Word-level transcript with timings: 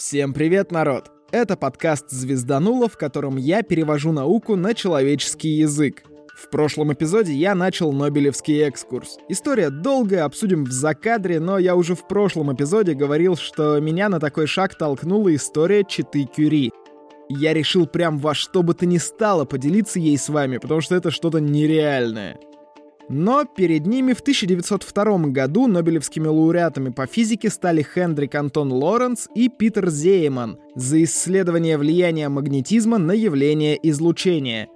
Всем 0.00 0.32
привет, 0.32 0.72
народ! 0.72 1.10
Это 1.30 1.58
подкаст 1.58 2.08
«Звездануло», 2.08 2.88
в 2.88 2.96
котором 2.96 3.36
я 3.36 3.62
перевожу 3.62 4.12
науку 4.12 4.56
на 4.56 4.72
человеческий 4.72 5.50
язык. 5.50 6.04
В 6.34 6.48
прошлом 6.48 6.90
эпизоде 6.94 7.34
я 7.34 7.54
начал 7.54 7.92
Нобелевский 7.92 8.62
экскурс. 8.62 9.18
История 9.28 9.68
долгая, 9.68 10.24
обсудим 10.24 10.64
в 10.64 10.72
закадре, 10.72 11.38
но 11.38 11.58
я 11.58 11.76
уже 11.76 11.94
в 11.94 12.08
прошлом 12.08 12.50
эпизоде 12.50 12.94
говорил, 12.94 13.36
что 13.36 13.78
меня 13.78 14.08
на 14.08 14.20
такой 14.20 14.46
шаг 14.46 14.74
толкнула 14.74 15.34
история 15.34 15.84
Читы 15.84 16.24
Кюри. 16.24 16.72
Я 17.28 17.52
решил 17.52 17.86
прям 17.86 18.16
во 18.16 18.32
что 18.34 18.62
бы 18.62 18.72
то 18.72 18.86
ни 18.86 18.96
стало 18.96 19.44
поделиться 19.44 19.98
ей 19.98 20.16
с 20.16 20.30
вами, 20.30 20.56
потому 20.56 20.80
что 20.80 20.94
это 20.94 21.10
что-то 21.10 21.40
нереальное. 21.40 22.40
Но 23.12 23.44
перед 23.44 23.86
ними 23.88 24.12
в 24.12 24.20
1902 24.20 25.18
году 25.30 25.66
нобелевскими 25.66 26.28
лауреатами 26.28 26.90
по 26.90 27.08
физике 27.08 27.50
стали 27.50 27.82
Хендрик 27.82 28.36
Антон 28.36 28.72
Лоренц 28.72 29.26
и 29.34 29.48
Питер 29.48 29.90
Зейман 29.90 30.58
за 30.76 31.02
исследование 31.02 31.76
влияния 31.76 32.28
магнетизма 32.28 32.98
на 32.98 33.10
явление 33.10 33.76
излучения. 33.82 34.68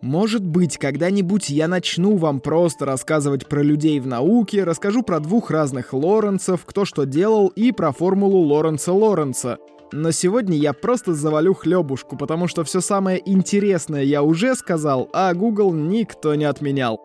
Может 0.00 0.46
быть, 0.46 0.78
когда-нибудь 0.78 1.50
я 1.50 1.66
начну 1.66 2.16
вам 2.16 2.38
просто 2.38 2.84
рассказывать 2.84 3.48
про 3.48 3.62
людей 3.64 3.98
в 3.98 4.06
науке, 4.06 4.62
расскажу 4.62 5.02
про 5.02 5.18
двух 5.18 5.50
разных 5.50 5.92
Лоренцев, 5.92 6.64
кто 6.64 6.84
что 6.84 7.04
делал, 7.04 7.48
и 7.48 7.72
про 7.72 7.90
формулу 7.90 8.42
Лоренца 8.42 8.92
Лоренца. 8.92 9.58
Но 9.92 10.12
сегодня 10.12 10.56
я 10.56 10.72
просто 10.72 11.14
завалю 11.14 11.54
хлебушку, 11.54 12.16
потому 12.16 12.46
что 12.46 12.62
все 12.62 12.80
самое 12.80 13.20
интересное 13.28 14.04
я 14.04 14.22
уже 14.22 14.54
сказал, 14.54 15.08
а 15.12 15.34
Google 15.34 15.72
никто 15.72 16.36
не 16.36 16.44
отменял. 16.44 17.00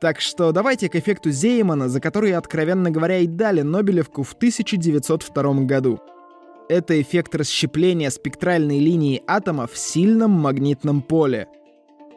Так 0.00 0.20
что 0.20 0.52
давайте 0.52 0.88
к 0.88 0.94
эффекту 0.94 1.30
Зеймана, 1.30 1.88
за 1.88 2.00
который, 2.00 2.32
откровенно 2.32 2.90
говоря, 2.90 3.18
и 3.18 3.26
дали 3.26 3.62
Нобелевку 3.62 4.22
в 4.22 4.32
1902 4.32 5.54
году. 5.64 5.98
Это 6.68 7.00
эффект 7.00 7.34
расщепления 7.34 8.10
спектральной 8.10 8.78
линии 8.78 9.22
атома 9.26 9.66
в 9.66 9.76
сильном 9.76 10.30
магнитном 10.30 11.02
поле. 11.02 11.48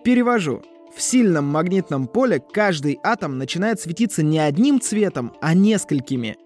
Перевожу. 0.04 0.62
В 0.96 1.02
сильном 1.02 1.46
магнитном 1.46 2.06
поле 2.08 2.44
каждый 2.52 3.00
атом 3.02 3.38
начинает 3.38 3.80
светиться 3.80 4.22
не 4.24 4.40
одним 4.40 4.80
цветом, 4.82 5.34
а 5.42 5.54
несколькими. 5.54 6.38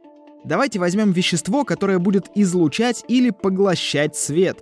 Давайте 0.45 0.80
возьмем 0.80 1.11
вещество, 1.11 1.66
которое 1.66 1.97
будет 1.97 2.30
излучать 2.36 3.03
или 3.08 3.31
поглощать 3.31 4.16
свет. 4.16 4.59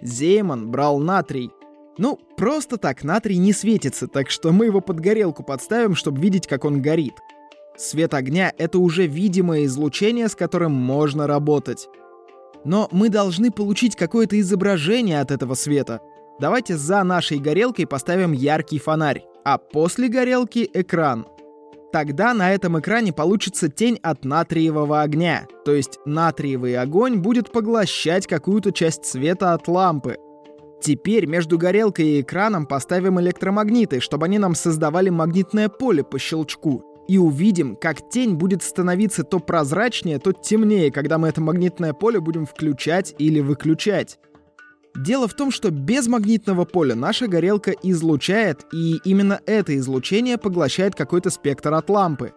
Зейман 0.00 0.70
брал 0.70 0.98
натрий— 1.00 1.50
ну, 1.96 2.18
просто 2.36 2.76
так 2.76 3.04
натрий 3.04 3.36
не 3.38 3.52
светится, 3.52 4.08
так 4.08 4.30
что 4.30 4.52
мы 4.52 4.66
его 4.66 4.80
под 4.80 5.00
горелку 5.00 5.42
подставим, 5.42 5.94
чтобы 5.94 6.20
видеть, 6.20 6.46
как 6.46 6.64
он 6.64 6.82
горит. 6.82 7.14
Свет 7.76 8.14
огня— 8.14 8.52
это 8.58 8.78
уже 8.78 9.06
видимое 9.06 9.64
излучение, 9.64 10.28
с 10.28 10.34
которым 10.34 10.72
можно 10.72 11.26
работать. 11.26 11.88
Но 12.64 12.88
мы 12.90 13.08
должны 13.08 13.50
получить 13.50 13.96
какое-то 13.96 14.38
изображение 14.40 15.20
от 15.20 15.30
этого 15.30 15.54
света. 15.54 16.00
Давайте 16.40 16.76
за 16.76 17.02
нашей 17.04 17.38
горелкой 17.38 17.86
поставим 17.86 18.32
яркий 18.32 18.78
фонарь, 18.78 19.24
а 19.44 19.58
после 19.58 20.08
горелки— 20.08 20.68
экран. 20.74 21.26
Тогда 21.92 22.34
на 22.34 22.52
этом 22.52 22.80
экране 22.80 23.12
получится 23.12 23.68
тень 23.68 24.00
от 24.02 24.24
натриевого 24.24 25.02
огня, 25.02 25.46
то 25.64 25.72
есть 25.72 26.00
натриевый 26.04 26.76
огонь 26.76 27.18
будет 27.18 27.52
поглощать 27.52 28.26
какую-то 28.26 28.72
часть 28.72 29.04
света 29.04 29.52
от 29.52 29.68
лампы, 29.68 30.16
Теперь 30.84 31.24
между 31.24 31.56
горелкой 31.56 32.08
и 32.08 32.20
экраном 32.20 32.66
поставим 32.66 33.18
электромагниты, 33.18 34.00
чтобы 34.00 34.26
они 34.26 34.38
нам 34.38 34.54
создавали 34.54 35.08
магнитное 35.08 35.70
поле 35.70 36.04
по 36.04 36.18
щелчку. 36.18 36.84
И 37.08 37.16
увидим, 37.16 37.74
как 37.74 38.10
тень 38.10 38.34
будет 38.34 38.62
становиться 38.62 39.24
то 39.24 39.38
прозрачнее, 39.38 40.18
то 40.18 40.32
темнее, 40.32 40.92
когда 40.92 41.16
мы 41.16 41.28
это 41.28 41.40
магнитное 41.40 41.94
поле 41.94 42.20
будем 42.20 42.44
включать 42.44 43.14
или 43.18 43.40
выключать. 43.40 44.18
Дело 44.94 45.26
в 45.26 45.32
том, 45.32 45.50
что 45.50 45.70
без 45.70 46.06
магнитного 46.06 46.66
поля 46.66 46.94
наша 46.94 47.28
горелка 47.28 47.70
излучает, 47.82 48.66
и 48.70 48.98
именно 49.06 49.40
это 49.46 49.74
излучение 49.78 50.36
поглощает 50.36 50.94
какой-то 50.94 51.30
спектр 51.30 51.72
от 51.72 51.88
лампы. 51.88 52.34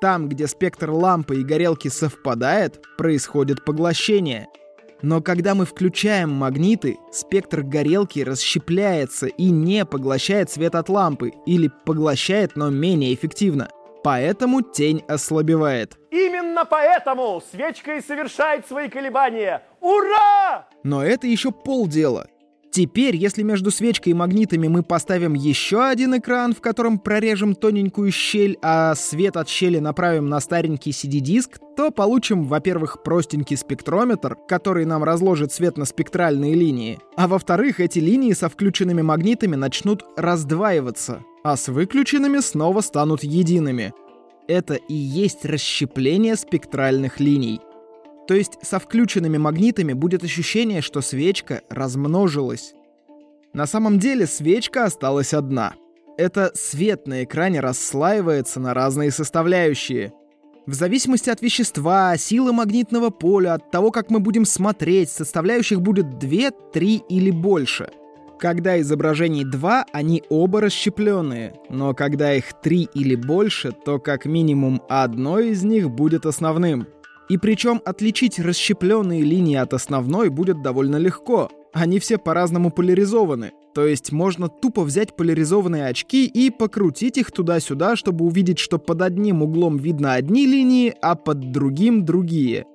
Там, 0.00 0.28
где 0.28 0.48
спектр 0.48 0.90
лампы 0.90 1.36
и 1.36 1.44
горелки 1.44 1.86
совпадает, 1.86 2.82
происходит 2.98 3.64
поглощение— 3.64 4.48
но 5.04 5.20
когда 5.20 5.54
мы 5.54 5.66
включаем 5.66 6.30
магниты, 6.30 6.98
спектр 7.12 7.60
горелки 7.60 8.20
расщепляется 8.20 9.26
и 9.26 9.50
не 9.50 9.84
поглощает 9.84 10.50
свет 10.50 10.74
от 10.74 10.88
лампы, 10.88 11.32
или 11.44 11.70
поглощает, 11.84 12.56
но 12.56 12.70
менее 12.70 13.12
эффективно. 13.12 13.68
Поэтому 14.02 14.62
тень 14.62 15.02
ослабевает. 15.06 15.98
Именно 16.10 16.64
поэтому 16.64 17.42
свечка 17.52 17.96
и 17.96 18.00
совершает 18.00 18.66
свои 18.66 18.88
колебания. 18.88 19.62
Ура! 19.80 20.68
Но 20.82 21.04
это 21.04 21.26
еще 21.26 21.52
полдела. 21.52 22.28
Теперь, 22.74 23.14
если 23.14 23.44
между 23.44 23.70
свечкой 23.70 24.10
и 24.10 24.14
магнитами 24.16 24.66
мы 24.66 24.82
поставим 24.82 25.34
еще 25.34 25.84
один 25.84 26.18
экран, 26.18 26.52
в 26.52 26.60
котором 26.60 26.98
прорежем 26.98 27.54
тоненькую 27.54 28.10
щель, 28.10 28.58
а 28.62 28.96
свет 28.96 29.36
от 29.36 29.48
щели 29.48 29.78
направим 29.78 30.28
на 30.28 30.40
старенький 30.40 30.90
CD-диск, 30.90 31.60
то 31.76 31.92
получим, 31.92 32.42
во-первых, 32.42 33.04
простенький 33.04 33.56
спектрометр, 33.56 34.36
который 34.48 34.86
нам 34.86 35.04
разложит 35.04 35.52
свет 35.52 35.78
на 35.78 35.84
спектральные 35.84 36.54
линии, 36.54 36.98
а 37.16 37.28
во-вторых, 37.28 37.78
эти 37.78 38.00
линии 38.00 38.32
со 38.32 38.48
включенными 38.48 39.02
магнитами 39.02 39.54
начнут 39.54 40.02
раздваиваться, 40.16 41.22
а 41.44 41.56
с 41.56 41.68
выключенными 41.68 42.40
снова 42.40 42.80
станут 42.80 43.22
едиными. 43.22 43.92
Это 44.48 44.74
и 44.74 44.94
есть 44.94 45.44
расщепление 45.44 46.34
спектральных 46.34 47.20
линий— 47.20 47.60
то 48.26 48.34
есть 48.34 48.58
со 48.62 48.78
включенными 48.78 49.38
магнитами 49.38 49.92
будет 49.92 50.24
ощущение, 50.24 50.80
что 50.80 51.00
свечка 51.00 51.62
размножилась. 51.68 52.74
На 53.52 53.66
самом 53.66 53.98
деле 53.98 54.26
свечка 54.26 54.84
осталась 54.84 55.34
одна. 55.34 55.74
Это 56.16 56.52
свет 56.54 57.06
на 57.06 57.24
экране 57.24 57.60
расслаивается 57.60 58.60
на 58.60 58.72
разные 58.72 59.10
составляющие. 59.10 60.12
В 60.66 60.72
зависимости 60.72 61.28
от 61.28 61.42
вещества, 61.42 62.16
силы 62.16 62.52
магнитного 62.52 63.10
поля, 63.10 63.54
от 63.54 63.70
того, 63.70 63.90
как 63.90 64.10
мы 64.10 64.20
будем 64.20 64.44
смотреть, 64.44 65.10
составляющих 65.10 65.82
будет 65.82 66.18
2, 66.18 66.50
3 66.72 67.02
или 67.08 67.30
больше. 67.30 67.90
Когда 68.38 68.80
изображений 68.80 69.44
два, 69.44 69.86
они 69.92 70.22
оба 70.28 70.60
расщепленные, 70.60 71.54
но 71.70 71.94
когда 71.94 72.34
их 72.34 72.52
три 72.62 72.88
или 72.94 73.14
больше, 73.14 73.72
то 73.72 73.98
как 73.98 74.26
минимум 74.26 74.82
одно 74.88 75.38
из 75.38 75.62
них 75.62 75.90
будет 75.90 76.26
основным. 76.26 76.86
И 77.28 77.38
причем 77.38 77.80
отличить 77.84 78.38
расщепленные 78.38 79.22
линии 79.22 79.56
от 79.56 79.72
основной 79.74 80.28
будет 80.28 80.62
довольно 80.62 80.96
легко. 80.96 81.50
Они 81.72 81.98
все 81.98 82.18
по-разному 82.18 82.70
поляризованы. 82.70 83.52
То 83.74 83.84
есть 83.86 84.12
можно 84.12 84.48
тупо 84.48 84.82
взять 84.82 85.16
поляризованные 85.16 85.86
очки 85.86 86.26
и 86.26 86.50
покрутить 86.50 87.18
их 87.18 87.32
туда-сюда, 87.32 87.96
чтобы 87.96 88.24
увидеть, 88.24 88.60
что 88.60 88.78
под 88.78 89.02
одним 89.02 89.42
углом 89.42 89.78
видно 89.78 90.14
одни 90.14 90.46
линии, 90.46 90.94
а 91.02 91.16
под 91.16 91.50
другим 91.50 92.04
другие. 92.04 92.66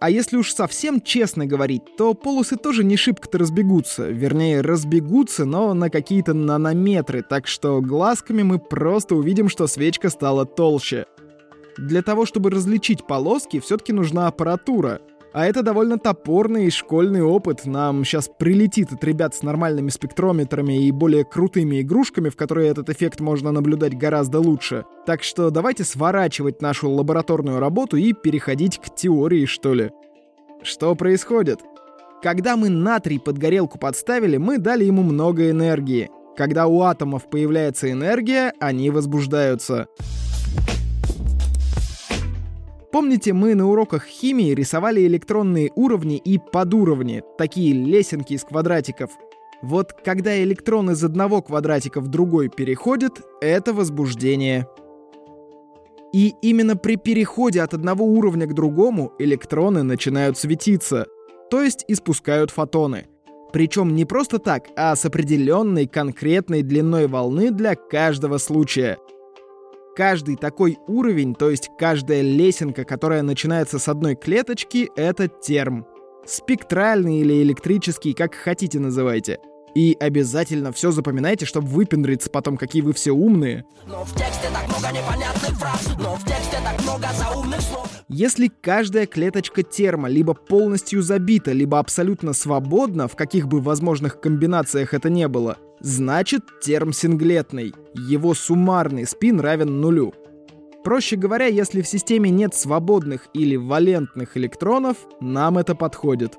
А 0.00 0.10
если 0.10 0.36
уж 0.36 0.52
совсем 0.52 1.00
честно 1.00 1.44
говорить, 1.44 1.82
то 1.96 2.14
полосы 2.14 2.56
тоже 2.56 2.84
не 2.84 2.96
шибко-то 2.96 3.38
разбегутся. 3.38 4.08
Вернее, 4.08 4.60
разбегутся, 4.60 5.44
но 5.44 5.74
на 5.74 5.90
какие-то 5.90 6.34
нанометры, 6.34 7.22
так 7.28 7.48
что 7.48 7.80
глазками 7.80 8.44
мы 8.44 8.60
просто 8.60 9.16
увидим, 9.16 9.48
что 9.48 9.66
свечка 9.66 10.08
стала 10.08 10.46
толще. 10.46 11.06
Для 11.78 12.02
того, 12.02 12.26
чтобы 12.26 12.50
различить 12.50 13.06
полоски, 13.06 13.60
все-таки 13.60 13.92
нужна 13.92 14.26
аппаратура. 14.26 15.00
А 15.32 15.46
это 15.46 15.62
довольно 15.62 15.98
топорный 15.98 16.70
школьный 16.70 17.22
опыт. 17.22 17.66
Нам 17.66 18.04
сейчас 18.04 18.28
прилетит 18.28 18.92
от 18.92 19.04
ребят 19.04 19.34
с 19.34 19.42
нормальными 19.42 19.90
спектрометрами 19.90 20.86
и 20.86 20.90
более 20.90 21.24
крутыми 21.24 21.82
игрушками, 21.82 22.30
в 22.30 22.36
которые 22.36 22.70
этот 22.70 22.88
эффект 22.90 23.20
можно 23.20 23.52
наблюдать 23.52 23.96
гораздо 23.96 24.40
лучше. 24.40 24.84
Так 25.06 25.22
что 25.22 25.50
давайте 25.50 25.84
сворачивать 25.84 26.62
нашу 26.62 26.90
лабораторную 26.90 27.60
работу 27.60 27.96
и 27.96 28.12
переходить 28.12 28.78
к 28.78 28.92
теории, 28.94 29.44
что 29.44 29.74
ли. 29.74 29.92
Что 30.62 30.94
происходит? 30.96 31.60
Когда 32.22 32.56
мы 32.56 32.68
натрий 32.68 33.20
под 33.20 33.38
горелку 33.38 33.78
подставили, 33.78 34.38
мы 34.38 34.58
дали 34.58 34.84
ему 34.84 35.04
много 35.04 35.50
энергии. 35.50 36.10
Когда 36.36 36.66
у 36.66 36.82
атомов 36.82 37.30
появляется 37.30 37.92
энергия, 37.92 38.52
они 38.58 38.90
возбуждаются. 38.90 39.86
Помните, 42.98 43.32
мы 43.32 43.54
на 43.54 43.68
уроках 43.68 44.06
химии 44.06 44.52
рисовали 44.54 45.06
электронные 45.06 45.70
уровни 45.76 46.16
и 46.16 46.36
подуровни, 46.36 47.22
такие 47.38 47.72
лесенки 47.72 48.32
из 48.32 48.42
квадратиков. 48.42 49.12
Вот 49.62 49.92
когда 49.92 50.36
электрон 50.42 50.90
из 50.90 51.04
одного 51.04 51.40
квадратика 51.40 52.00
в 52.00 52.08
другой 52.08 52.48
переходит, 52.48 53.20
это 53.40 53.72
возбуждение. 53.72 54.66
И 56.12 56.34
именно 56.42 56.74
при 56.74 56.96
переходе 56.96 57.62
от 57.62 57.72
одного 57.72 58.04
уровня 58.04 58.48
к 58.48 58.54
другому 58.54 59.12
электроны 59.20 59.84
начинают 59.84 60.36
светиться, 60.36 61.06
то 61.52 61.62
есть 61.62 61.84
испускают 61.86 62.50
фотоны. 62.50 63.06
Причем 63.52 63.94
не 63.94 64.06
просто 64.06 64.40
так, 64.40 64.66
а 64.76 64.96
с 64.96 65.04
определенной 65.04 65.86
конкретной 65.86 66.62
длиной 66.62 67.06
волны 67.06 67.52
для 67.52 67.76
каждого 67.76 68.38
случая— 68.38 68.98
Каждый 69.98 70.36
такой 70.36 70.78
уровень, 70.86 71.34
то 71.34 71.50
есть 71.50 71.72
каждая 71.76 72.22
лесенка, 72.22 72.84
которая 72.84 73.22
начинается 73.22 73.80
с 73.80 73.88
одной 73.88 74.14
клеточки, 74.14 74.88
это 74.94 75.26
терм. 75.26 75.88
Спектральный 76.24 77.18
или 77.18 77.42
электрический, 77.42 78.12
как 78.12 78.36
хотите 78.36 78.78
называйте. 78.78 79.40
И 79.78 79.96
обязательно 80.00 80.72
все 80.72 80.90
запоминайте, 80.90 81.46
чтобы 81.46 81.68
выпендриться 81.68 82.30
потом, 82.30 82.56
какие 82.56 82.82
вы 82.82 82.92
все 82.92 83.12
умные. 83.12 83.64
Но 83.86 84.02
в 84.02 84.12
тексте 84.12 84.48
так 84.52 84.66
много 84.66 84.88
непонятных 84.88 85.56
фраз, 85.56 85.96
но 86.00 86.16
в 86.16 86.24
тексте 86.24 86.56
так 86.64 86.82
много 86.82 87.06
заумных 87.16 87.60
слов. 87.60 87.88
Если 88.08 88.50
каждая 88.60 89.06
клеточка 89.06 89.62
терма 89.62 90.08
либо 90.08 90.34
полностью 90.34 91.00
забита, 91.00 91.52
либо 91.52 91.78
абсолютно 91.78 92.32
свободна, 92.32 93.06
в 93.06 93.14
каких 93.14 93.46
бы 93.46 93.60
возможных 93.60 94.20
комбинациях 94.20 94.94
это 94.94 95.10
не 95.10 95.28
было, 95.28 95.58
значит 95.78 96.42
терм 96.60 96.92
синглетный. 96.92 97.72
Его 97.94 98.34
суммарный 98.34 99.06
спин 99.06 99.38
равен 99.38 99.80
нулю. 99.80 100.12
Проще 100.82 101.14
говоря, 101.14 101.46
если 101.46 101.82
в 101.82 101.86
системе 101.86 102.30
нет 102.30 102.52
свободных 102.52 103.28
или 103.32 103.54
валентных 103.54 104.36
электронов, 104.36 104.96
нам 105.20 105.56
это 105.56 105.76
подходит. 105.76 106.34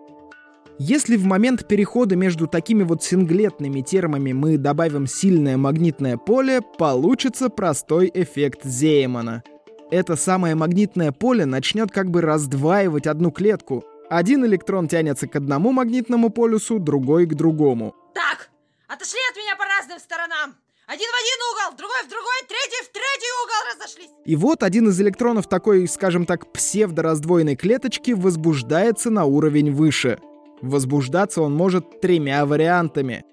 Если 0.81 1.17
в 1.17 1.25
момент 1.25 1.67
перехода 1.67 2.15
между 2.15 2.47
такими 2.47 2.83
вот 2.83 3.03
синглетными 3.03 3.81
термами 3.81 4.31
мы 4.31 4.57
добавим 4.57 5.07
сильное 5.07 5.57
магнитное 5.57 6.15
поле, 6.15 6.61
получится 6.61 7.49
простой 7.49 8.09
эффект 8.13 8.63
Зеймана. 8.63 9.43
Это 9.91 10.15
самое 10.15 10.55
магнитное 10.55 11.11
поле 11.11 11.45
начнет 11.45 11.91
как 11.91 12.09
бы 12.09 12.21
раздваивать 12.21 13.07
одну 13.07 13.29
клетку. 13.29 13.83
Один 14.09 14.45
электрон 14.45 14.87
тянется 14.87 15.27
к 15.27 15.35
одному 15.35 15.73
магнитному 15.73 16.29
полюсу, 16.29 16.79
другой 16.79 17.25
к 17.25 17.33
другому. 17.33 17.93
Так, 18.13 18.49
отошли 18.87 19.19
от 19.29 19.35
меня 19.35 19.57
по 19.57 19.65
разным 19.65 19.99
сторонам. 19.99 20.55
Один 20.87 21.07
в 21.09 21.17
один 21.19 21.39
угол, 21.51 21.77
другой 21.77 22.03
в 22.05 22.09
другой, 22.09 22.39
третий 22.47 22.85
в 22.85 22.91
третий 22.93 23.31
угол 23.43 23.75
разошлись. 23.75 24.09
И 24.23 24.35
вот 24.37 24.63
один 24.63 24.87
из 24.87 25.01
электронов 25.01 25.49
такой, 25.49 25.89
скажем 25.89 26.25
так, 26.25 26.53
псевдораздвоенной 26.53 27.57
клеточки 27.57 28.11
возбуждается 28.11 29.09
на 29.09 29.25
уровень 29.25 29.73
выше– 29.73 30.19
Возбуждаться 30.61 31.41
он 31.41 31.53
может 31.53 32.01
тремя 32.01 32.45
вариантами. 32.45 33.23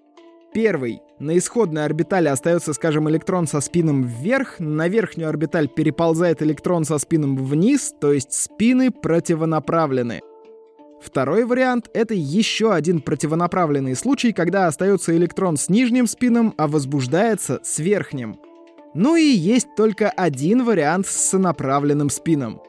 Первый. 0.53 1.01
На 1.19 1.37
исходной 1.37 1.85
орбитали 1.85 2.29
остается, 2.29 2.73
скажем, 2.73 3.09
электрон 3.09 3.47
со 3.47 3.61
спином 3.61 4.03
вверх, 4.03 4.59
на 4.59 4.89
верхнюю 4.89 5.29
орбиталь 5.29 5.69
переползает 5.69 6.43
электрон 6.43 6.85
со 6.85 6.99
спином 6.99 7.37
вниз, 7.37 7.95
то 8.01 8.13
есть 8.13 8.33
спины 8.33 8.91
противонаправлены. 8.91 10.21
Второй 11.01 11.45
вариант— 11.45 11.91
это 11.95 12.15
еще 12.15 12.73
один 12.73 13.01
противонаправленный 13.01 13.95
случай, 13.95 14.33
когда 14.33 14.67
остается 14.67 15.17
электрон 15.17 15.57
с 15.57 15.69
нижним 15.69 16.07
спином, 16.07 16.55
а 16.57 16.69
возбуждается 16.69 17.61
с 17.63 17.79
верхним. 17.79 18.39
Ну 18.95 19.15
и 19.15 19.25
есть 19.25 19.69
только 19.77 20.09
один 20.09 20.65
вариант 20.65 21.07
с 21.07 21.17
сонаправленным 21.17 22.09
спином. 22.09 22.61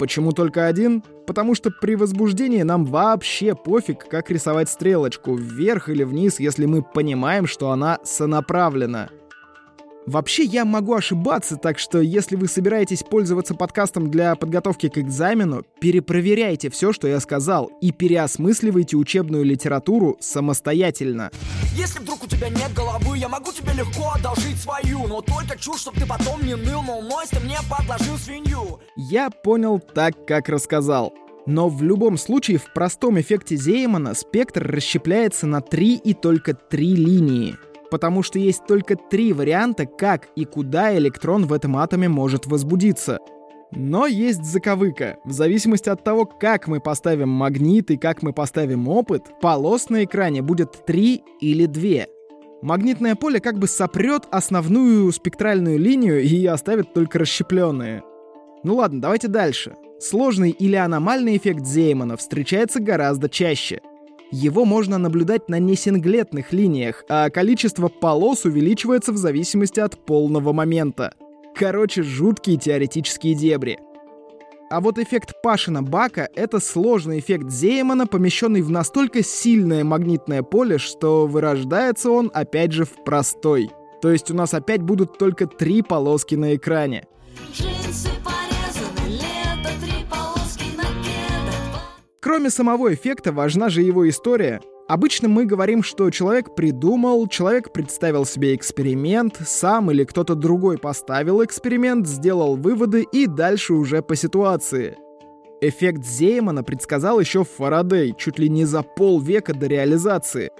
Почему 0.00 0.32
только 0.32 0.66
один? 0.66 1.02
Потому 1.26 1.54
что 1.54 1.70
при 1.70 1.94
возбуждении 1.94 2.62
нам 2.62 2.86
вообще 2.86 3.54
пофиг, 3.54 4.08
как 4.08 4.30
рисовать 4.30 4.70
стрелочку, 4.70 5.34
вверх 5.34 5.90
или 5.90 6.04
вниз, 6.04 6.40
если 6.40 6.64
мы 6.64 6.82
понимаем, 6.82 7.46
что 7.46 7.70
она 7.70 7.98
сонаправлена. 8.02 9.10
Вообще 10.06 10.44
я 10.44 10.64
могу 10.64 10.94
ошибаться, 10.94 11.56
так 11.56 11.78
что 11.78 12.00
если 12.00 12.34
вы 12.34 12.48
собираетесь 12.48 13.02
пользоваться 13.02 13.54
подкастом 13.54 14.10
для 14.10 14.34
подготовки 14.34 14.88
к 14.88 14.96
экзамену, 14.96 15.62
перепроверяйте 15.80 16.70
все, 16.70 16.92
что 16.92 17.06
я 17.06 17.20
сказал, 17.20 17.70
и 17.82 17.92
переосмысливайте 17.92 18.96
учебную 18.96 19.44
литературу 19.44 20.16
самостоятельно. 20.18 21.30
Если 21.74 21.98
вдруг 21.98 22.24
у 22.24 22.26
тебя 22.26 22.48
нет 22.48 22.72
головы, 22.74 23.18
я 23.18 23.28
могу 23.28 23.52
тебе 23.52 23.72
легко 23.74 24.12
одолжить 24.16 24.56
свою, 24.56 25.06
но 25.06 25.20
только 25.20 25.58
чушь, 25.58 25.80
чтоб 25.80 25.94
ты 25.94 26.06
потом 26.06 26.44
не 26.44 26.56
ныл, 26.56 26.82
мол, 26.82 27.02
Нойс, 27.02 27.28
ты 27.28 27.40
мне 27.40 27.58
подложил 27.68 28.16
свинью. 28.16 28.80
Я 28.96 29.30
понял 29.30 29.78
так, 29.78 30.26
как 30.26 30.48
рассказал. 30.48 31.12
Но 31.46 31.68
в 31.68 31.82
любом 31.82 32.16
случае 32.16 32.58
в 32.58 32.72
простом 32.72 33.20
эффекте 33.20 33.56
Зеймана 33.56 34.14
спектр 34.14 34.66
расщепляется 34.66 35.46
на 35.46 35.60
три 35.60 35.96
и 35.96 36.14
только 36.14 36.54
три 36.54 36.94
линии— 36.94 37.56
потому 37.90 38.22
что 38.22 38.38
есть 38.38 38.66
только 38.66 38.96
три 38.96 39.32
варианта, 39.32 39.86
как 39.86 40.28
и 40.36 40.44
куда 40.44 40.96
электрон 40.96 41.46
в 41.46 41.52
этом 41.52 41.76
атоме 41.76 42.08
может 42.08 42.46
возбудиться. 42.46 43.18
Но 43.72 44.06
есть 44.06 44.44
заковыка. 44.44 45.18
В 45.24 45.32
зависимости 45.32 45.88
от 45.88 46.02
того, 46.02 46.24
как 46.24 46.66
мы 46.66 46.80
поставим 46.80 47.28
магнит 47.28 47.90
и 47.90 47.96
как 47.96 48.22
мы 48.22 48.32
поставим 48.32 48.88
опыт, 48.88 49.22
полос 49.40 49.90
на 49.90 50.04
экране 50.04 50.42
будет 50.42 50.84
три 50.86 51.22
или 51.40 51.66
две. 51.66 52.08
Магнитное 52.62 53.14
поле 53.14 53.40
как 53.40 53.58
бы 53.58 53.68
сопрет 53.68 54.24
основную 54.30 55.10
спектральную 55.12 55.78
линию 55.78 56.20
и 56.20 56.44
оставит 56.46 56.92
только 56.92 57.20
расщепленные. 57.20 58.02
Ну 58.64 58.76
ладно, 58.76 59.00
давайте 59.00 59.28
дальше. 59.28 59.76
Сложный 60.00 60.50
или 60.50 60.76
аномальный 60.76 61.36
эффект 61.36 61.64
Зеймана 61.64 62.16
встречается 62.16 62.80
гораздо 62.80 63.28
чаще— 63.28 63.80
его 64.30 64.64
можно 64.64 64.98
наблюдать 64.98 65.48
на 65.48 65.58
несинглетных 65.58 66.52
линиях, 66.52 67.04
а 67.08 67.30
количество 67.30 67.88
полос 67.88 68.44
увеличивается 68.44 69.12
в 69.12 69.16
зависимости 69.16 69.80
от 69.80 69.98
полного 70.04 70.52
момента. 70.52 71.14
Короче, 71.54 72.02
жуткие 72.02 72.56
теоретические 72.56 73.34
дебри. 73.34 73.78
А 74.70 74.80
вот 74.80 74.98
эффект 74.98 75.42
Пашина-Бака— 75.42 76.28
это 76.36 76.60
сложный 76.60 77.18
эффект 77.18 77.50
Зеймана, 77.50 78.06
помещенный 78.06 78.62
в 78.62 78.70
настолько 78.70 79.24
сильное 79.24 79.82
магнитное 79.82 80.44
поле, 80.44 80.78
что 80.78 81.26
вырождается 81.26 82.10
он 82.10 82.30
опять 82.32 82.70
же 82.70 82.84
в 82.84 83.04
простой. 83.04 83.70
То 84.00 84.12
есть 84.12 84.30
у 84.30 84.34
нас 84.34 84.54
опять 84.54 84.80
будут 84.80 85.18
только 85.18 85.48
три 85.48 85.82
полоски 85.82 86.36
на 86.36 86.54
экране. 86.54 87.08
Кроме 92.22 92.50
самого 92.50 92.92
эффекта, 92.92 93.32
важна 93.32 93.70
же 93.70 93.80
его 93.80 94.06
история. 94.06 94.60
Обычно 94.88 95.28
мы 95.28 95.46
говорим, 95.46 95.82
что 95.82 96.10
человек 96.10 96.54
придумал, 96.54 97.26
человек 97.28 97.72
представил 97.72 98.26
себе 98.26 98.54
эксперимент, 98.54 99.40
сам 99.46 99.90
или 99.90 100.04
кто-то 100.04 100.34
другой 100.34 100.76
поставил 100.76 101.42
эксперимент, 101.42 102.06
сделал 102.06 102.56
выводы 102.56 103.06
и 103.10 103.26
дальше 103.26 103.72
уже 103.72 104.02
по 104.02 104.16
ситуации. 104.16 104.98
Эффект 105.62 106.04
Зеймана 106.04 106.62
предсказал 106.62 107.20
еще 107.20 107.44
Фарадей, 107.44 108.14
чуть 108.18 108.38
ли 108.38 108.50
не 108.50 108.66
за 108.66 108.82
полвека 108.82 109.54
до 109.54 109.66
реализации. 109.66 110.50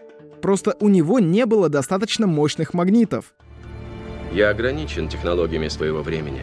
Просто 0.41 0.77
у 0.81 0.89
него 0.89 1.19
не 1.19 1.45
было 1.45 1.69
достаточно 1.69 2.27
мощных 2.27 2.73
магнитов. 2.73 3.35
Я 4.33 4.49
ограничен 4.49 5.09
технологиями 5.09 5.69
своего 5.69 6.01
времени. 6.01 6.43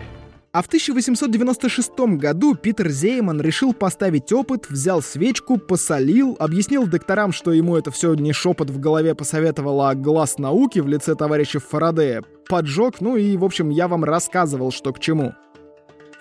А 0.58 0.64
в 0.64 0.66
1896 0.66 2.18
году 2.18 2.56
Питер 2.56 2.90
Зейман 2.90 3.40
решил 3.40 3.74
поставить 3.74 4.34
опыт, 4.34 4.72
взял 4.72 5.04
свечку, 5.04 5.60
посолил, 5.60 6.36
объяснил 6.40 6.88
докторам, 6.88 7.32
что 7.32 7.52
ему 7.52 7.76
это 7.76 7.92
все 7.92 8.16
не 8.16 8.34
шепот 8.34 8.72
в 8.72 8.80
голове 8.80 9.14
посоветовал, 9.14 9.84
а 9.84 9.94
глаз 9.94 10.40
науки 10.40 10.80
в 10.80 10.88
лице 10.88 11.14
товарища 11.14 11.60
Фарадея, 11.60 12.24
поджег, 12.50 13.02
ну 13.02 13.18
и, 13.18 13.38
в 13.38 13.46
общем, 13.46 13.70
я 13.70 13.88
вам 13.88 14.04
рассказывал, 14.04 14.72
что 14.72 14.94
к 14.94 15.00
чему. 15.00 15.36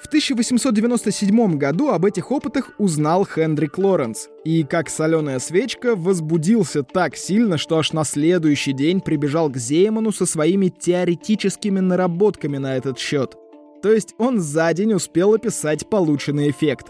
В 0.02 0.06
1897 0.08 1.56
году 1.56 1.88
об 1.88 2.04
этих 2.04 2.30
опытах 2.30 2.72
узнал 2.76 3.25
Хендрик 3.25 3.78
Лоренс, 3.78 4.28
и, 4.44 4.64
как 4.64 4.90
соленая 4.90 5.38
свечка, 5.38 5.96
возбудился 5.96 6.82
так 6.82 7.16
сильно, 7.16 7.56
что 7.56 7.78
аж 7.78 7.94
на 7.94 8.04
следующий 8.04 8.75
день 8.75 9.00
прибежал 9.00 9.49
к 9.49 9.56
Зейману 9.56 10.12
со 10.12 10.26
своими 10.26 10.68
теоретическими 10.68 11.80
наработками 11.80 12.58
на 12.58 12.76
этот 12.76 12.99
счет— 12.99 13.34
то 13.87 13.93
есть 13.93 14.16
он 14.19 14.40
за 14.40 14.73
день 14.75 14.95
успел 14.95 15.35
описать 15.35 15.88
полученный 15.88 16.50
эффект. 16.50 16.88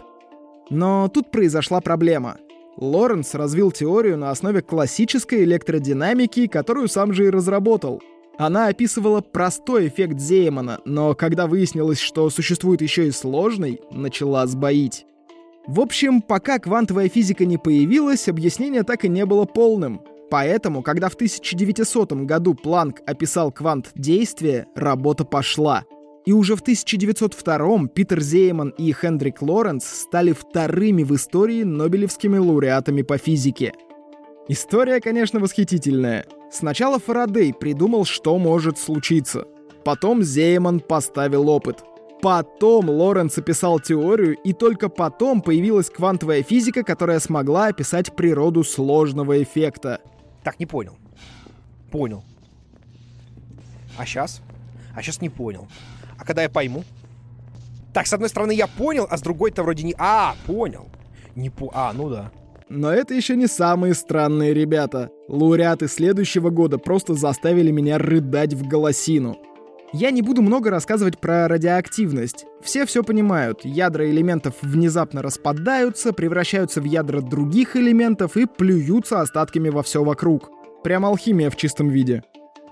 Но 0.71 1.07
тут 1.09 1.29
произошла 1.29 1.79
проблема. 1.79 2.37
Лоренс 2.75 3.35
развил 3.35 3.71
теорию 3.71 4.17
на 4.17 4.31
основе 4.31 4.63
классической 4.63 5.43
электродинамики, 5.43 6.47
которую 6.47 6.87
сам 6.87 7.13
же 7.13 7.27
и 7.27 7.29
разработал. 7.29 8.01
Она 8.39 8.65
описывала 8.65 9.21
простой 9.21 9.89
эффект 9.89 10.17
Зеймана, 10.19 10.79
но 10.85 11.13
когда 11.13 11.45
выяснилось, 11.45 11.99
что 11.99 12.31
существует 12.31 12.81
еще 12.81 13.07
и 13.07 13.11
сложный, 13.11 13.79
начала 13.91 14.47
сбоить. 14.47 15.05
В 15.67 15.79
общем, 15.81 16.23
пока 16.23 16.57
квантовая 16.57 17.09
физика 17.09 17.45
не 17.45 17.59
появилась, 17.59 18.27
объяснение 18.27 18.81
так 18.81 19.05
и 19.05 19.07
не 19.07 19.23
было 19.27 19.45
полным. 19.45 20.01
Поэтому, 20.31 20.81
когда 20.81 21.09
в 21.09 21.13
1900 21.13 22.13
году 22.23 22.55
Планк 22.55 23.01
описал 23.05 23.51
квант 23.51 23.91
действия, 23.93 24.65
работа 24.73 25.25
пошла— 25.25 25.85
и 26.27 26.33
уже 26.33 26.57
в 26.57 26.59
1902 26.59 27.87
Питер 27.87 28.19
Зейман 28.19 28.71
и 28.77 28.91
Хендрик 28.91 29.41
Лоренс 29.41 29.85
стали 29.85 30.33
вторыми 30.33 31.03
в 31.03 31.15
истории 31.15 31.63
Нобелевскими 31.63 32.37
лауреатами 32.37 33.01
по 33.01 33.17
физике. 33.17 33.71
История, 34.49 34.99
конечно, 34.99 35.39
восхитительная. 35.39 36.25
Сначала 36.51 36.99
Фарадей 36.99 37.53
придумал, 37.53 38.03
что 38.03 38.37
может 38.37 38.77
случиться. 38.77 39.45
Потом 39.85 40.21
Зейман 40.21 40.81
поставил 40.81 41.47
опыт. 41.47 41.85
Потом 42.21 42.89
Лоренц 42.89 43.37
описал 43.37 43.79
теорию, 43.79 44.35
и 44.43 44.51
только 44.51 44.89
потом 44.89 45.41
появилась 45.41 45.89
квантовая 45.89 46.43
физика, 46.43 46.83
которая 46.83 47.21
смогла 47.21 47.67
описать 47.67 48.13
природу 48.17 48.65
сложного 48.65 49.41
эффекта. 49.41 50.01
Так, 50.43 50.59
не 50.59 50.65
понял. 50.65 50.97
Понял. 51.89 52.25
А 53.97 54.05
сейчас? 54.05 54.41
А 54.93 55.01
сейчас 55.01 55.21
не 55.21 55.29
понял. 55.29 55.69
Когда 56.27 56.43
я 56.43 56.49
пойму? 56.49 56.83
Так, 57.93 58.05
с 58.05 58.13
одной 58.13 58.29
стороны, 58.29 58.51
я 58.51 58.67
понял, 58.67 59.07
а 59.09 59.17
с 59.17 59.21
другой-то 59.21 59.63
вроде 59.63 59.83
не... 59.83 59.95
А, 59.97 60.35
понял. 60.45 60.89
Не 61.35 61.49
по... 61.49 61.71
А, 61.73 61.93
ну 61.93 62.09
да. 62.09 62.31
Но 62.69 62.91
это 62.91 63.13
еще 63.13 63.37
не 63.37 63.47
самые 63.47 63.93
странные 63.93 64.53
ребята. 64.53 65.09
Лауреаты 65.29 65.87
следующего 65.87 66.49
года 66.49 66.77
просто 66.77 67.13
заставили 67.13 67.71
меня 67.71 67.97
рыдать 67.97 68.53
в 68.53 68.67
голосину. 68.67 69.37
Я 69.93 70.11
не 70.11 70.21
буду 70.21 70.41
много 70.41 70.69
рассказывать 70.69 71.17
про 71.17 71.47
радиоактивность. 71.47 72.45
Все 72.61 72.85
все 72.85 73.03
понимают. 73.03 73.63
Ядра 73.63 74.05
элементов 74.09 74.55
внезапно 74.61 75.21
распадаются, 75.21 76.11
превращаются 76.11 76.81
в 76.81 76.83
ядра 76.83 77.21
других 77.21 77.77
элементов 77.77 78.35
и 78.35 78.45
плюются 78.45 79.21
остатками 79.21 79.69
во 79.69 79.81
все 79.81 80.03
вокруг. 80.03 80.51
Прям 80.83 81.05
алхимия 81.05 81.49
в 81.49 81.55
чистом 81.55 81.87
виде. 81.87 82.23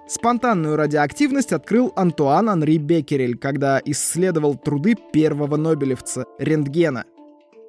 Спонтанную 0.08 0.76
радиоактивность 0.76 1.52
открыл 1.52 1.92
Антуан 1.96 2.50
Анри 2.50 2.78
Беккерель, 2.78 3.38
когда 3.38 3.82
исследовал 3.84 4.56
труды 4.56 4.96
первого 5.14 5.58
нобелевца— 5.58 6.26
рентгена. 6.40 7.06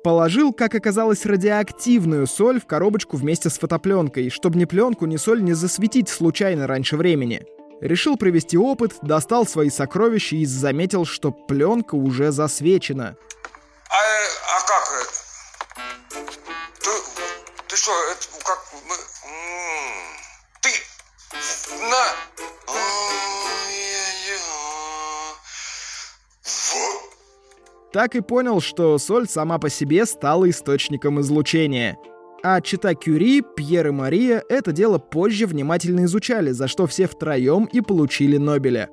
Положил, 0.05 0.53
как 0.53 0.75
оказалось, 0.75 1.27
радиоактивную 1.27 2.27
соль 2.27 2.61
в 2.61 2.67
коробочку 2.67 3.17
вместе 3.17 3.51
с 3.51 3.59
фотопленкой, 3.59 4.31
чтобы 4.31 4.59
ни 4.59 4.65
пленку, 4.67 5.07
ни 5.07 5.17
соль 5.17 5.43
не 5.43 5.55
засветить 5.55 6.09
случайно 6.09 6.67
раньше 6.67 6.97
времени— 6.97 7.43
Решил 7.81 8.17
провести 8.17 8.57
опыт, 8.57 8.95
достал 9.03 9.47
свои 9.47 9.69
сокровища 9.69 10.37
и 10.37 10.47
заметил, 10.47 11.05
что 11.05 11.31
пленка 11.31 11.95
уже 11.95 12.33
засвечена. 12.33 13.17
А, 13.91 13.97
а 13.97 14.61
как? 14.67 15.13
Ты, 16.81 16.91
ты 17.69 17.77
что, 17.77 17.93
это 18.11 18.45
как 18.45 18.59
мы... 18.89 18.97
На... 21.71 22.07
Так 27.93 28.15
и 28.15 28.21
понял, 28.21 28.61
что 28.61 28.99
соль 28.99 29.27
сама 29.29 29.59
по 29.59 29.71
себе 29.71 30.05
стала 30.05 30.49
источником 30.51 31.21
излучения— 31.21 31.97
а 32.49 32.61
чита 32.61 32.95
Кюри, 32.95 33.43
Пьер 33.43 33.89
и 33.89 33.91
Мария 33.91 34.41
это 34.49 34.71
дело 34.71 34.99
позже 34.99 35.47
внимательно 35.47 36.05
изучали, 36.05 36.53
за 36.53 36.69
что 36.69 36.87
все 36.87 37.09
втроем 37.09 37.65
и 37.65 37.81
получили 37.81 38.37
Нобеля. 38.37 38.89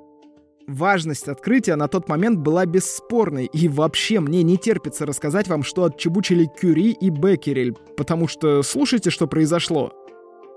Важность 0.66 1.28
открытия 1.28 1.76
на 1.76 1.88
тот 1.88 2.10
момент 2.10 2.40
была 2.40 2.66
бесспорной, 2.66 3.46
и 3.46 3.68
вообще 3.68 4.22
мне 4.22 4.42
не 4.42 4.58
терпится 4.58 5.06
рассказать 5.06 5.48
вам, 5.50 5.62
что 5.62 5.84
отчебучили 5.84 6.50
Кюри 6.60 6.94
и 6.94 7.10
Беккерель, 7.12 7.76
потому 7.96 8.28
что 8.28 8.64
слушайте, 8.64 9.12
что 9.12 9.28
произошло. 9.28 9.92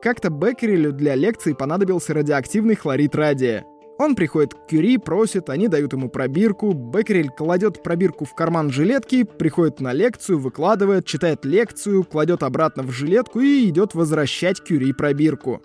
Как-то 0.03 0.31
Беккерелю 0.31 0.93
для 0.93 1.15
лекции 1.15 1.53
понадобился 1.53 2.15
радиоактивный 2.15 2.75
хлорид 2.75 3.15
радия— 3.15 3.65
он 3.99 4.15
приходит 4.15 4.55
к 4.55 4.67
Кюри, 4.67 4.99
просит, 4.99 5.49
они 5.49 5.69
дают 5.69 5.95
ему 5.95 6.11
пробирку, 6.11 6.73
Беккерель 6.73 7.31
кладет 7.31 7.83
пробирку 7.83 8.27
в 8.27 8.35
карман 8.35 8.71
жилетки, 8.71 9.23
приходит 9.25 9.81
на 9.81 9.95
лекцию, 9.95 10.39
выкладывает, 10.39 11.07
читает 11.07 11.45
лекцию, 11.47 12.05
кладет 12.05 12.43
обратно 12.43 12.83
в 12.83 12.91
жилетку 12.91 13.41
и 13.41 13.69
идет 13.69 13.95
возвращать 13.95 14.63
Кюри 14.63 14.93
пробирку. 14.93 15.63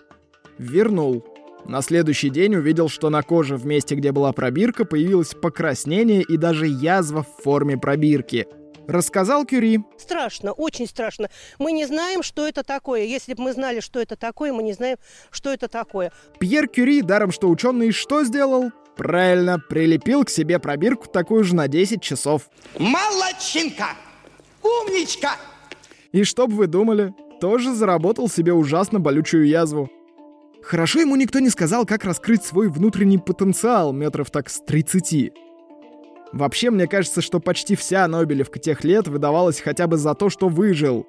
Вернул. 0.56 1.24
На 1.66 1.82
следующий 1.82 2.30
день 2.30 2.56
увидел, 2.56 2.88
что 2.88 3.10
на 3.10 3.22
коже 3.22 3.56
в 3.56 3.66
месте, 3.66 3.94
где 3.94 4.12
была 4.12 4.32
пробирка, 4.32 4.84
появилось 4.84 5.34
покраснение 5.34 6.22
и 6.22 6.36
даже 6.36 6.66
язва 6.66 7.22
в 7.22 7.42
форме 7.42 7.76
пробирки— 7.76 8.46
Рассказал 8.92 9.46
Кюри. 9.46 9.80
Страшно, 9.96 10.52
очень 10.52 10.86
страшно. 10.86 11.30
Мы 11.58 11.72
не 11.72 11.86
знаем, 11.86 12.22
что 12.22 12.46
это 12.46 12.62
такое. 12.62 13.04
Если 13.04 13.32
бы 13.32 13.44
мы 13.44 13.54
знали, 13.54 13.80
что 13.80 13.98
это 13.98 14.16
такое, 14.16 14.52
мы 14.52 14.62
не 14.62 14.74
знаем, 14.74 14.98
что 15.30 15.50
это 15.50 15.66
такое. 15.66 16.12
Пьер 16.38 16.68
Кюри, 16.68 17.00
даром 17.00 17.32
что 17.32 17.48
ученый, 17.48 17.90
что 17.92 18.22
сделал? 18.22 18.70
Правильно, 18.94 19.58
прилепил 19.58 20.24
к 20.24 20.28
себе 20.28 20.58
пробирку 20.58 21.08
такую 21.08 21.42
же 21.42 21.54
на 21.54 21.68
10 21.68 22.02
часов. 22.02 22.50
Молодчинка! 22.78 23.86
Умничка! 24.62 25.36
И 26.12 26.24
что 26.24 26.46
бы 26.46 26.54
вы 26.54 26.66
думали, 26.66 27.14
тоже 27.40 27.72
заработал 27.72 28.28
себе 28.28 28.52
ужасно 28.52 29.00
болючую 29.00 29.46
язву. 29.46 29.90
Хорошо 30.62 31.00
ему 31.00 31.16
никто 31.16 31.38
не 31.38 31.48
сказал, 31.48 31.86
как 31.86 32.04
раскрыть 32.04 32.44
свой 32.44 32.68
внутренний 32.68 33.16
потенциал 33.16 33.94
метров 33.94 34.30
так 34.30 34.50
с 34.50 34.60
30. 34.60 35.32
Вообще, 36.32 36.70
мне 36.70 36.86
кажется, 36.86 37.20
что 37.20 37.40
почти 37.40 37.76
вся 37.76 38.08
Нобелевка 38.08 38.58
тех 38.58 38.84
лет 38.84 39.06
выдавалась 39.06 39.60
хотя 39.60 39.86
бы 39.86 39.98
за 39.98 40.14
то, 40.14 40.30
что 40.30 40.48
выжил. 40.48 41.06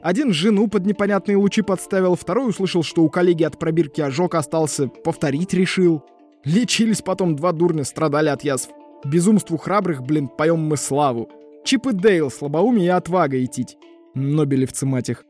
Один 0.00 0.32
жену 0.32 0.68
под 0.68 0.86
непонятные 0.86 1.36
лучи 1.36 1.60
подставил, 1.60 2.14
второй 2.14 2.48
услышал, 2.48 2.82
что 2.82 3.02
у 3.02 3.10
коллеги 3.10 3.42
от 3.42 3.58
пробирки 3.58 4.00
ожог 4.00 4.34
остался, 4.34 4.86
повторить 4.88 5.52
решил. 5.52 6.02
Лечились 6.44 7.02
потом 7.02 7.36
два 7.36 7.52
дурня, 7.52 7.84
страдали 7.84 8.28
от 8.28 8.42
язв. 8.44 8.70
Безумству 9.04 9.58
храбрых, 9.58 10.02
блин, 10.02 10.28
поем 10.28 10.60
мы 10.60 10.76
славу. 10.76 11.28
Чип 11.64 11.88
и 11.88 11.92
Дейл, 11.92 12.30
слабоумие 12.30 12.86
и 12.86 12.90
отвага 12.90 13.42
идти. 13.42 13.66
Нобелевцы, 14.14 14.86
мать 14.86 15.10
их. 15.10 15.24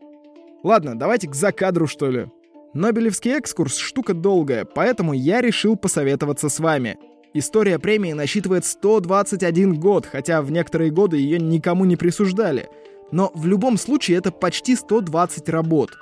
Ладно, 0.63 0.97
давайте 0.97 1.29
к 1.29 1.35
закадру, 1.35 1.87
что 1.87 2.09
ли. 2.11 2.27
Нобелевский 2.75 3.33
экскурс— 3.33 3.77
штука 3.79 4.15
долгая, 4.15 4.65
поэтому 4.65 5.13
я 5.13 5.41
решил 5.41 5.77
посоветоваться 5.77 6.49
с 6.49 6.61
вами— 6.61 6.97
История 7.33 7.79
премии 7.79 8.13
насчитывает 8.13 8.65
121 8.65 9.79
год, 9.79 10.05
хотя 10.05 10.43
в 10.43 10.51
некоторые 10.51 10.91
годы 10.91 11.17
ее 11.17 11.39
никому 11.39 11.85
не 11.85 11.95
присуждали. 11.95 12.69
Но 13.13 13.31
в 13.35 13.47
любом 13.47 13.79
случае 13.79 14.19
это 14.19 14.33
почти 14.33 14.75
120 14.75 15.49
работ. 15.49 15.97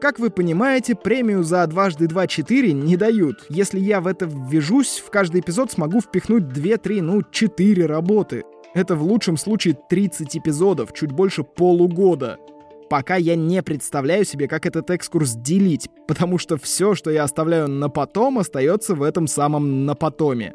Как 0.00 0.18
вы 0.18 0.30
понимаете, 0.30 0.94
премию 0.94 1.42
за 1.42 1.66
дважды 1.66 2.06
два 2.06 2.26
четыре 2.26 2.72
не 2.72 2.96
дают. 2.96 3.44
Если 3.50 3.78
я 3.78 4.00
в 4.00 4.06
это 4.06 4.26
ввяжусь, 4.26 5.02
в 5.04 5.10
каждый 5.10 5.42
эпизод 5.42 5.70
смогу 5.70 6.00
впихнуть 6.00 6.44
2-3, 6.44 7.02
ну 7.02 7.22
4 7.30 7.84
работы. 7.86 8.44
Это 8.74 8.96
в 8.96 9.02
лучшем 9.02 9.36
случае 9.36 9.78
30 9.88 10.36
эпизодов, 10.36 10.94
чуть 10.94 11.12
больше 11.12 11.42
полугода. 11.44 12.38
Пока 12.94 13.16
я 13.16 13.34
не 13.34 13.60
представляю 13.60 14.24
себе, 14.24 14.46
как 14.46 14.66
этот 14.66 14.88
экскурс 14.88 15.32
делить, 15.32 15.90
потому 16.06 16.38
что 16.38 16.56
все, 16.56 16.94
что 16.94 17.10
я 17.10 17.24
оставляю 17.24 17.66
на 17.66 17.88
потом, 17.88 18.38
остается 18.38 18.94
в 18.94 19.02
этом 19.02 19.26
самом 19.26 19.84
на 19.84 19.96
потоме. 19.96 20.54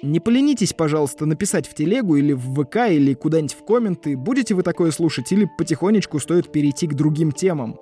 Не 0.00 0.18
поленитесь, 0.18 0.72
пожалуйста, 0.72 1.26
написать 1.26 1.68
в 1.68 1.74
телегу 1.74 2.16
или 2.16 2.32
в 2.32 2.54
ВК 2.54 2.88
или 2.88 3.12
куда-нибудь 3.12 3.52
в 3.52 3.66
комменты, 3.66 4.16
будете 4.16 4.54
вы 4.54 4.62
такое 4.62 4.90
слушать 4.92 5.30
или 5.30 5.46
потихонечку 5.58 6.18
стоит 6.20 6.50
перейти 6.50 6.86
к 6.86 6.94
другим 6.94 7.32
темам. 7.32 7.78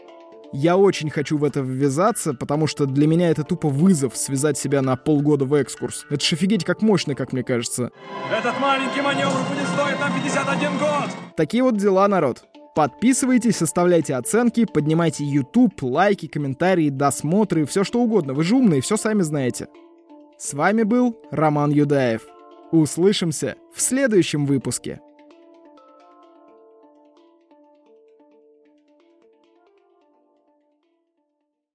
Я 0.52 0.76
очень 0.76 1.08
хочу 1.08 1.38
в 1.38 1.44
это 1.44 1.60
ввязаться, 1.60 2.34
потому 2.34 2.66
что 2.66 2.86
для 2.86 3.06
меня 3.06 3.30
это 3.30 3.44
тупо 3.44 3.68
вызов 3.68 4.16
связать 4.16 4.58
себя 4.58 4.82
на 4.82 4.96
полгода 4.96 5.44
в 5.44 5.54
экскурс. 5.54 6.06
Это 6.10 6.24
ж 6.24 6.32
офигеть 6.32 6.64
как 6.64 6.82
мощно, 6.82 7.14
как 7.14 7.32
мне 7.32 7.44
кажется. 7.44 7.92
Этот 8.36 8.58
маленький 8.58 9.00
маневр 9.00 9.38
будет 9.48 9.68
стоить 9.68 10.00
нам 10.00 10.10
51 10.12 10.78
год! 10.78 11.36
Такие 11.36 11.62
вот 11.62 11.76
дела, 11.76 12.08
народ. 12.08 12.42
Подписывайтесь, 12.76 13.62
оставляйте 13.62 14.14
оценки, 14.16 14.66
поднимайте 14.66 15.24
YouTube, 15.24 15.82
лайки, 15.82 16.26
комментарии, 16.26 16.90
досмотры, 16.90 17.64
все 17.64 17.84
что 17.84 18.02
угодно. 18.02 18.34
Вы 18.34 18.44
же 18.44 18.54
умные, 18.54 18.82
все 18.82 18.98
сами 18.98 19.22
знаете. 19.22 19.68
С 20.36 20.52
вами 20.52 20.82
был 20.82 21.18
Роман 21.30 21.70
Юдаев. 21.70 22.26
Услышимся 22.72 23.56
в 23.74 23.80
следующем 23.80 24.44
выпуске. 24.44 25.00